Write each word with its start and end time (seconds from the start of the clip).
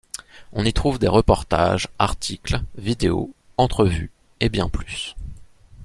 On 0.51 0.65
y 0.65 0.73
trouve 0.73 0.97
des 0.97 1.07
reportages, 1.07 1.85
articles, 1.99 2.63
vidéos, 2.75 3.35
entrevues 3.59 4.09
et 4.39 4.49
bien 4.49 4.67
plus. 4.67 5.15